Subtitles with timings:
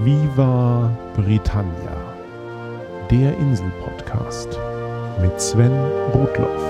[0.00, 2.14] Viva Britannia,
[3.10, 4.48] der Insel-Podcast
[5.20, 5.72] mit Sven
[6.12, 6.62] Rudloff.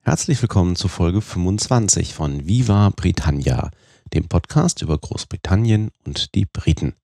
[0.00, 3.70] Herzlich willkommen zu Folge 25 von Viva Britannia,
[4.14, 6.94] dem Podcast über Großbritannien und die Briten.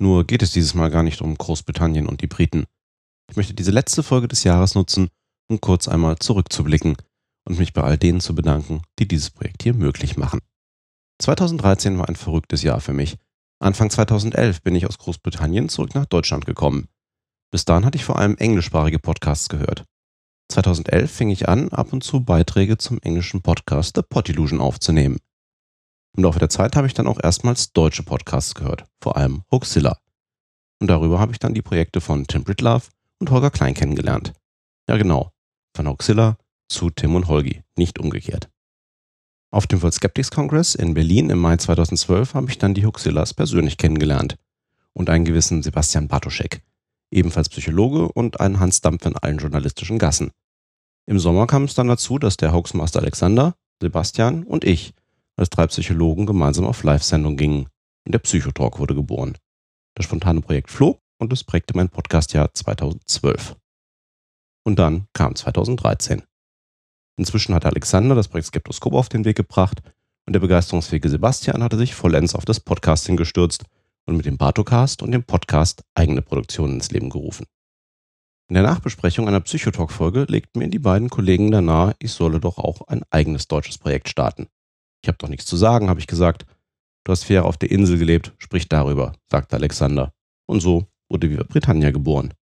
[0.00, 2.64] Nur geht es dieses Mal gar nicht um Großbritannien und die Briten.
[3.30, 5.10] Ich möchte diese letzte Folge des Jahres nutzen,
[5.48, 6.96] um kurz einmal zurückzublicken
[7.46, 10.40] und mich bei all denen zu bedanken, die dieses Projekt hier möglich machen.
[11.20, 13.16] 2013 war ein verrücktes Jahr für mich.
[13.58, 16.88] Anfang 2011 bin ich aus Großbritannien zurück nach Deutschland gekommen.
[17.50, 19.84] Bis dahin hatte ich vor allem englischsprachige Podcasts gehört.
[20.50, 25.18] 2011 fing ich an, ab und zu Beiträge zum englischen Podcast The Pot Illusion aufzunehmen.
[26.16, 29.98] Im Laufe der Zeit habe ich dann auch erstmals deutsche Podcasts gehört, vor allem Hoaxilla.
[30.80, 34.32] Und darüber habe ich dann die Projekte von Tim Britlove und Holger Klein kennengelernt.
[34.88, 35.30] Ja genau,
[35.76, 36.36] von Hoaxilla
[36.68, 38.50] zu Tim und Holgi, nicht umgekehrt.
[39.52, 43.34] Auf dem World Skeptics Congress in Berlin im Mai 2012 habe ich dann die Hoaxillas
[43.34, 44.36] persönlich kennengelernt
[44.92, 46.62] und einen gewissen Sebastian Bartoschek,
[47.12, 50.32] ebenfalls Psychologe und einen Hans Dampf in allen journalistischen Gassen.
[51.06, 54.92] Im Sommer kam es dann dazu, dass der Hoaxmaster Alexander, Sebastian und ich
[55.36, 57.68] als drei Psychologen gemeinsam auf Live-Sendung gingen
[58.04, 59.36] und der Psychotalk wurde geboren.
[59.94, 63.56] Das spontane Projekt flog und es prägte mein Podcastjahr 2012.
[64.66, 66.24] Und dann kam 2013.
[67.16, 69.80] Inzwischen hatte Alexander das Projekt Skeptoskop auf den Weg gebracht
[70.26, 73.62] und der begeisterungsfähige Sebastian hatte sich vollends auf das Podcasting gestürzt
[74.06, 77.46] und mit dem Bartocast und dem Podcast eigene Produktionen ins Leben gerufen.
[78.48, 82.58] In der Nachbesprechung einer Psychotalk-Folge legten mir die beiden Kollegen da nahe, ich solle doch
[82.58, 84.48] auch ein eigenes deutsches Projekt starten.
[85.00, 86.44] Ich habe doch nichts zu sagen, habe ich gesagt.
[87.04, 90.12] Du hast vier Jahre auf der Insel gelebt, sprich darüber, sagte Alexander.
[90.46, 92.34] Und so wurde Viva Britannia geboren.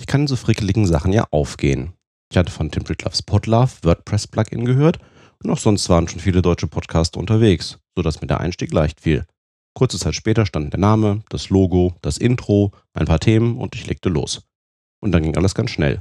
[0.00, 1.92] Ich kann in so frickeligen Sachen ja aufgehen.
[2.30, 4.98] Ich hatte von Tim Pritloffs Podlove WordPress-Plugin gehört
[5.42, 9.26] und auch sonst waren schon viele deutsche Podcaster unterwegs, sodass mir der Einstieg leicht fiel.
[9.74, 13.86] Kurze Zeit später standen der Name, das Logo, das Intro, ein paar Themen und ich
[13.86, 14.42] legte los.
[15.00, 16.00] Und dann ging alles ganz schnell.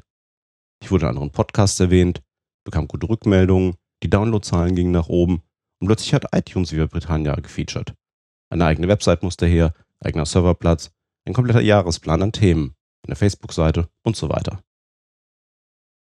[0.81, 2.21] Ich wurde in anderen Podcasts erwähnt,
[2.65, 5.41] bekam gute Rückmeldungen, die Downloadzahlen gingen nach oben
[5.79, 7.93] und plötzlich hat iTunes Viva Britannia gefeatured.
[8.49, 10.91] Eine eigene Website musste her, eigener Serverplatz,
[11.25, 12.76] ein kompletter Jahresplan an Themen,
[13.07, 14.61] eine Facebook-Seite und so weiter.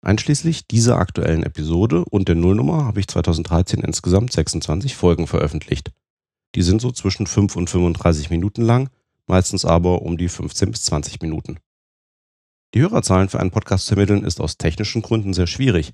[0.01, 5.91] Einschließlich dieser aktuellen Episode und der Nullnummer habe ich 2013 insgesamt 26 Folgen veröffentlicht.
[6.55, 8.89] Die sind so zwischen 5 und 35 Minuten lang,
[9.27, 11.57] meistens aber um die 15 bis 20 Minuten.
[12.73, 15.93] Die Hörerzahlen für einen Podcast zu ermitteln ist aus technischen Gründen sehr schwierig.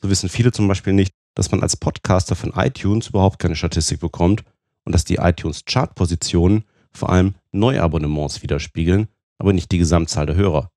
[0.00, 4.00] So wissen viele zum Beispiel nicht, dass man als Podcaster von iTunes überhaupt keine Statistik
[4.00, 4.44] bekommt
[4.84, 9.08] und dass die iTunes Chartpositionen vor allem Neuabonnements widerspiegeln,
[9.40, 10.70] aber nicht die Gesamtzahl der Hörer.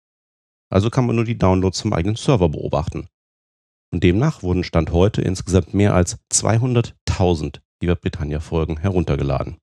[0.70, 3.08] Also kann man nur die Downloads zum eigenen Server beobachten.
[3.92, 9.58] Und demnach wurden Stand heute insgesamt mehr als 200.000 Viva Britannia Folgen heruntergeladen.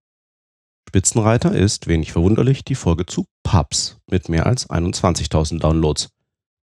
[0.88, 6.10] Spitzenreiter ist, wenig verwunderlich, die Folge zu Pubs mit mehr als 21.000 Downloads,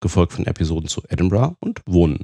[0.00, 2.20] gefolgt von Episoden zu Edinburgh und Wohnen.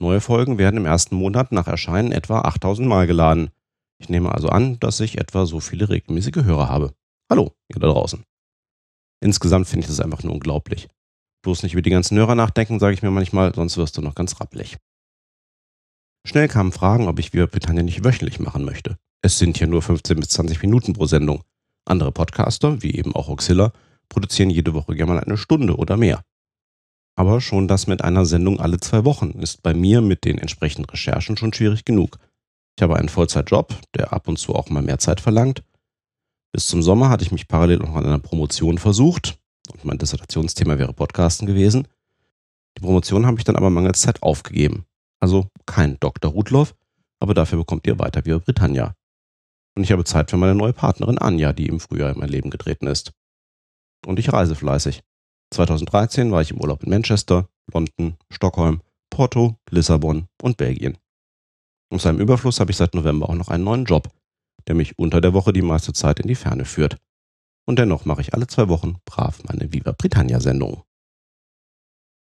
[0.00, 3.50] Neue Folgen werden im ersten Monat nach Erscheinen etwa 8000 Mal geladen.
[3.98, 6.94] Ich nehme also an, dass ich etwa so viele regelmäßige Hörer habe.
[7.30, 8.24] Hallo, ihr da draußen.
[9.20, 10.88] Insgesamt finde ich das einfach nur unglaublich.
[11.42, 14.14] Bloß nicht über die ganzen Hörer nachdenken, sage ich mir manchmal, sonst wirst du noch
[14.14, 14.76] ganz rappelig.
[16.26, 18.98] Schnell kamen Fragen, ob ich Viva Britannia nicht wöchentlich machen möchte.
[19.22, 21.42] Es sind ja nur 15 bis 20 Minuten pro Sendung.
[21.84, 23.72] Andere Podcaster, wie eben auch Oxilla,
[24.08, 26.22] produzieren jede Woche gerne mal eine Stunde oder mehr.
[27.16, 30.90] Aber schon das mit einer Sendung alle zwei Wochen ist bei mir mit den entsprechenden
[30.90, 32.18] Recherchen schon schwierig genug.
[32.76, 35.62] Ich habe einen Vollzeitjob, der ab und zu auch mal mehr Zeit verlangt.
[36.56, 39.38] Bis zum Sommer hatte ich mich parallel noch an einer Promotion versucht
[39.74, 41.86] und mein Dissertationsthema wäre Podcasten gewesen.
[42.78, 44.86] Die Promotion habe ich dann aber mangels Zeit aufgegeben.
[45.20, 46.30] Also kein Dr.
[46.30, 46.74] Rudloff,
[47.20, 48.96] aber dafür bekommt ihr weiter wie Britannia.
[49.76, 52.48] Und ich habe Zeit für meine neue Partnerin Anja, die im Frühjahr in mein Leben
[52.48, 53.12] getreten ist.
[54.06, 55.02] Und ich reise fleißig.
[55.52, 58.80] 2013 war ich im Urlaub in Manchester, London, Stockholm,
[59.10, 60.96] Porto, Lissabon und Belgien.
[61.92, 64.08] Aus seinem Überfluss habe ich seit November auch noch einen neuen Job,
[64.68, 66.96] der mich unter der Woche die meiste Zeit in die Ferne führt.
[67.66, 70.82] Und dennoch mache ich alle zwei Wochen brav meine Viva Britannia Sendung.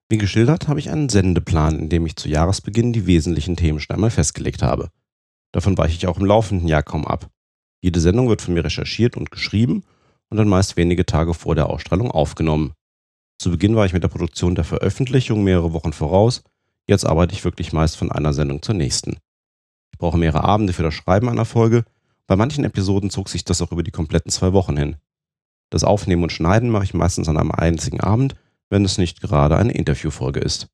[0.10, 3.96] Wie geschildert habe ich einen Sendeplan, in dem ich zu Jahresbeginn die wesentlichen Themen schon
[3.96, 4.90] einmal festgelegt habe.
[5.52, 7.30] Davon weiche ich auch im laufenden Jahr kaum ab.
[7.82, 9.84] Jede Sendung wird von mir recherchiert und geschrieben
[10.30, 12.74] und dann meist wenige Tage vor der Ausstrahlung aufgenommen.
[13.38, 16.44] Zu Beginn war ich mit der Produktion der Veröffentlichung mehrere Wochen voraus,
[16.88, 19.18] jetzt arbeite ich wirklich meist von einer Sendung zur nächsten.
[19.92, 21.86] Ich brauche mehrere Abende für das Schreiben einer Folge,
[22.30, 24.98] bei manchen Episoden zog sich das auch über die kompletten zwei Wochen hin.
[25.72, 28.36] Das Aufnehmen und Schneiden mache ich meistens an einem einzigen Abend,
[28.70, 30.68] wenn es nicht gerade eine Interviewfolge ist.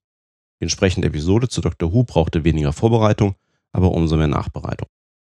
[0.59, 1.93] Die entsprechende Episode zu Dr.
[1.93, 3.35] Who brauchte weniger Vorbereitung,
[3.71, 4.89] aber umso mehr Nachbereitung.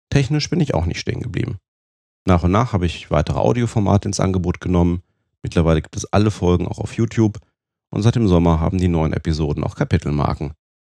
[0.10, 1.60] Technisch bin ich auch nicht stehen geblieben.
[2.25, 5.04] Nach und nach habe ich weitere Audioformate ins Angebot genommen.
[5.44, 7.38] Mittlerweile gibt es alle Folgen auch auf YouTube
[7.92, 10.54] und seit dem Sommer haben die neuen Episoden auch Kapitelmarken.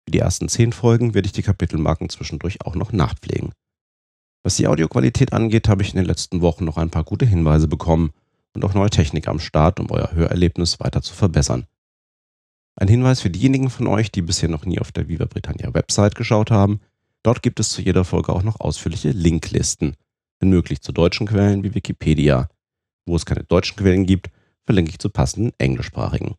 [0.04, 3.50] Für die ersten zehn Folgen werde ich die Kapitelmarken zwischendurch auch noch nachpflegen.
[4.42, 7.68] Was die Audioqualität angeht, habe ich in den letzten Wochen noch ein paar gute Hinweise
[7.68, 8.12] bekommen
[8.54, 11.66] und auch neue Technik am Start, um euer Hörerlebnis weiter zu verbessern.
[12.76, 16.14] Ein Hinweis für diejenigen von euch, die bisher noch nie auf der Viva Britannia Website
[16.14, 16.80] geschaut haben.
[17.24, 19.96] Dort gibt es zu jeder Folge auch noch ausführliche Linklisten,
[20.38, 22.48] wenn möglich zu deutschen Quellen wie Wikipedia.
[23.06, 24.30] Wo es keine deutschen Quellen gibt,
[24.64, 26.36] verlinke ich zu passenden englischsprachigen.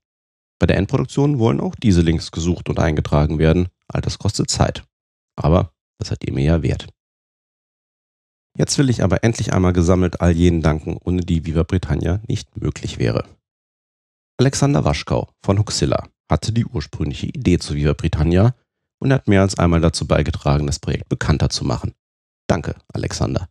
[0.59, 3.67] Bei der Endproduktion wollen auch diese Links gesucht und eingetragen werden.
[3.87, 4.83] All das kostet Zeit.
[5.35, 6.87] Aber das hat ihr mir ja wert.
[8.57, 12.57] Jetzt will ich aber endlich einmal gesammelt all jenen danken, ohne die Viva Britannia nicht
[12.57, 13.25] möglich wäre.
[14.37, 18.55] Alexander Waschkau von Huxilla hatte die ursprüngliche Idee zu Viva Britannia
[18.99, 21.93] und hat mehr als einmal dazu beigetragen, das Projekt bekannter zu machen.
[22.47, 23.49] Danke, Alexander.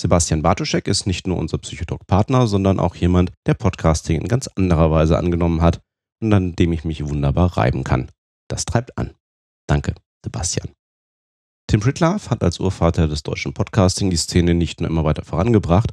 [0.00, 4.90] Sebastian Bartuschek ist nicht nur unser Psychotalk-Partner, sondern auch jemand, der Podcasting in ganz anderer
[4.90, 5.80] Weise angenommen hat
[6.20, 8.10] und an dem ich mich wunderbar reiben kann.
[8.48, 9.14] Das treibt an.
[9.68, 9.94] Danke,
[10.24, 10.70] Sebastian.
[11.72, 15.92] Tim Pritlove hat als Urvater des deutschen Podcasting die Szene nicht nur immer weiter vorangebracht,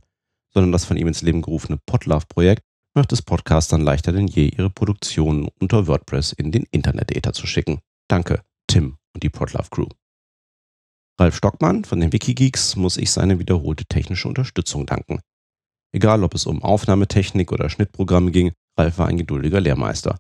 [0.54, 4.70] sondern das von ihm ins Leben gerufene Podlove-Projekt macht es Podcastern leichter denn je, ihre
[4.70, 7.80] Produktionen unter WordPress in den Internet-Ether zu schicken.
[8.10, 9.88] Danke, Tim und die Podlove Crew.
[11.18, 15.22] Ralf Stockmann von den Wikigeeks muss ich seine wiederholte technische Unterstützung danken.
[15.94, 20.18] Egal, ob es um Aufnahmetechnik oder Schnittprogramme ging, Ralf war ein geduldiger Lehrmeister.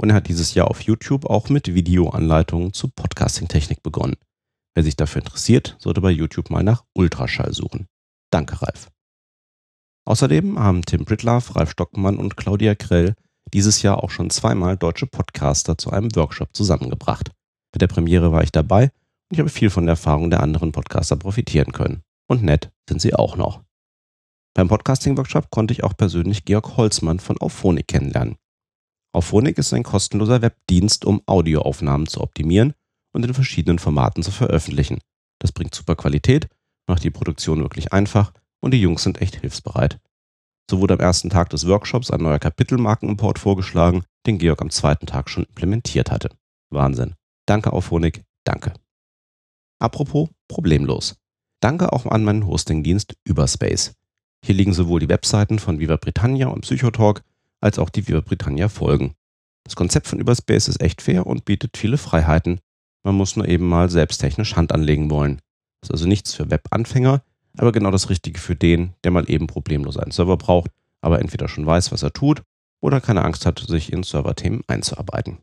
[0.00, 4.16] Und er hat dieses Jahr auf YouTube auch mit Videoanleitungen zu Podcasting-Technik begonnen.
[4.76, 7.86] Wer sich dafür interessiert, sollte bei YouTube mal nach Ultraschall suchen.
[8.30, 8.90] Danke, Ralf.
[10.04, 13.14] Außerdem haben Tim Britlove, Ralf Stockmann und Claudia Krell
[13.54, 17.30] dieses Jahr auch schon zweimal deutsche Podcaster zu einem Workshop zusammengebracht.
[17.72, 20.72] Bei der Premiere war ich dabei und ich habe viel von der Erfahrung der anderen
[20.72, 22.02] Podcaster profitieren können.
[22.28, 23.62] Und nett sind sie auch noch.
[24.52, 28.36] Beim Podcasting-Workshop konnte ich auch persönlich Georg Holzmann von Auphonic kennenlernen.
[29.14, 32.74] Auphonic ist ein kostenloser Webdienst, um Audioaufnahmen zu optimieren
[33.16, 34.98] und in verschiedenen Formaten zu veröffentlichen.
[35.40, 36.48] Das bringt super Qualität,
[36.86, 39.98] macht die Produktion wirklich einfach und die Jungs sind echt hilfsbereit.
[40.70, 45.06] So wurde am ersten Tag des Workshops ein neuer Kapitelmarkenimport vorgeschlagen, den Georg am zweiten
[45.06, 46.28] Tag schon implementiert hatte.
[46.70, 47.14] Wahnsinn.
[47.46, 48.74] Danke auf Honig, danke.
[49.78, 51.16] Apropos problemlos.
[51.60, 53.94] Danke auch an meinen Hostingdienst Überspace.
[54.44, 57.22] Hier liegen sowohl die Webseiten von Viva Britannia und Psychotalk
[57.60, 59.14] als auch die Viva Britannia Folgen.
[59.64, 62.60] Das Konzept von Überspace ist echt fair und bietet viele Freiheiten,
[63.06, 65.40] man muss nur eben mal selbsttechnisch Hand anlegen wollen.
[65.80, 67.22] Ist also nichts für Web-Anfänger,
[67.56, 71.46] aber genau das Richtige für den, der mal eben problemlos einen Server braucht, aber entweder
[71.46, 72.42] schon weiß, was er tut,
[72.80, 75.38] oder keine Angst hat, sich in Serverthemen einzuarbeiten.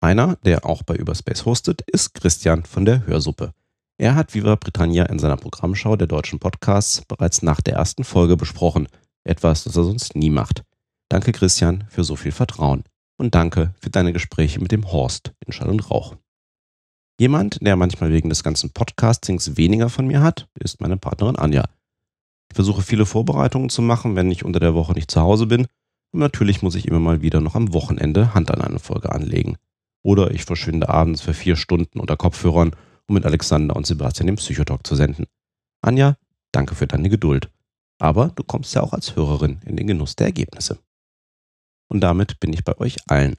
[0.00, 3.52] Einer, der auch bei Überspace hostet, ist Christian von der Hörsuppe.
[3.98, 8.36] Er hat Viva Britannia in seiner Programmschau der deutschen Podcasts bereits nach der ersten Folge
[8.36, 8.86] besprochen,
[9.24, 10.62] etwas, das er sonst nie macht.
[11.08, 12.84] Danke Christian für so viel Vertrauen
[13.18, 16.14] und danke für deine Gespräche mit dem Horst in Schall und Rauch.
[17.22, 21.62] Jemand, der manchmal wegen des ganzen Podcastings weniger von mir hat, ist meine Partnerin Anja.
[22.50, 25.68] Ich versuche viele Vorbereitungen zu machen, wenn ich unter der Woche nicht zu Hause bin.
[26.10, 29.56] Und natürlich muss ich immer mal wieder noch am Wochenende Hand an eine Folge anlegen.
[30.02, 32.72] Oder ich verschwinde abends für vier Stunden unter Kopfhörern,
[33.06, 35.26] um mit Alexander und Sebastian den Psychotalk zu senden.
[35.80, 36.16] Anja,
[36.50, 37.52] danke für deine Geduld.
[38.00, 40.80] Aber du kommst ja auch als Hörerin in den Genuss der Ergebnisse.
[41.88, 43.36] Und damit bin ich bei euch allen.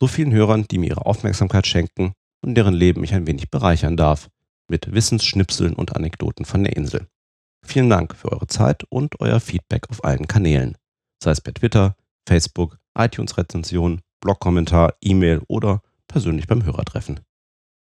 [0.00, 2.14] So vielen Hörern, die mir ihre Aufmerksamkeit schenken
[2.46, 4.30] und deren Leben ich ein wenig bereichern darf,
[4.68, 7.08] mit Wissensschnipseln und Anekdoten von der Insel.
[7.64, 10.76] Vielen Dank für eure Zeit und euer Feedback auf allen Kanälen,
[11.22, 17.20] sei es per Twitter, Facebook, iTunes-Rezension, Blog-Kommentar, E-Mail oder persönlich beim Hörertreffen.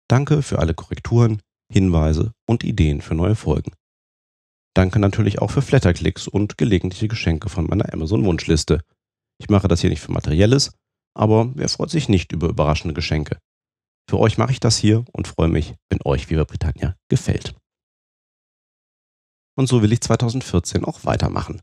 [0.07, 3.73] Danke für alle Korrekturen, Hinweise und Ideen für neue Folgen.
[4.73, 8.79] Danke natürlich auch für Flatterklicks und gelegentliche Geschenke von meiner Amazon-Wunschliste.
[9.39, 10.71] Ich mache das hier nicht für Materielles,
[11.13, 13.37] aber wer freut sich nicht über überraschende Geschenke?
[14.09, 17.55] Für euch mache ich das hier und freue mich, wenn euch Viva Britannia gefällt.
[19.55, 21.61] Und so will ich 2014 auch weitermachen.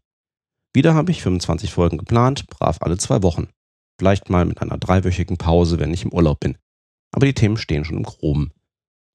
[0.75, 3.49] Wieder habe ich 25 Folgen geplant, brav alle zwei Wochen.
[3.99, 6.57] Vielleicht mal mit einer dreiwöchigen Pause, wenn ich im Urlaub bin.
[7.13, 8.53] Aber die Themen stehen schon im Groben.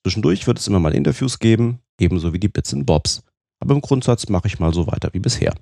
[0.04, 3.24] Zwischendurch wird es immer mal Interviews geben, ebenso wie die Bits and Bobs.
[3.60, 5.56] Aber im Grundsatz mache ich mal so weiter wie bisher.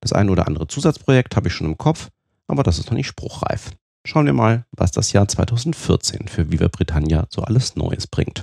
[0.00, 2.10] Das eine oder andere Zusatzprojekt habe ich schon im Kopf,
[2.46, 3.72] aber das ist noch nicht spruchreif.
[4.08, 8.42] Schauen wir mal, was das Jahr 2014 für Viva Britannia so alles Neues bringt.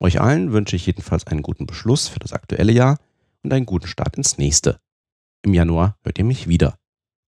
[0.00, 2.98] Euch allen wünsche ich jedenfalls einen guten Beschluss für das aktuelle Jahr
[3.42, 4.78] und einen guten Start ins nächste.
[5.40, 6.76] Im Januar hört ihr mich wieder.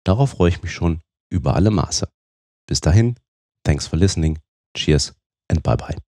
[0.04, 2.10] Darauf freue ich mich schon über alle Maße.
[2.68, 3.16] Bis dahin,
[3.64, 4.38] thanks for listening,
[4.76, 5.14] cheers
[5.48, 6.11] and bye bye.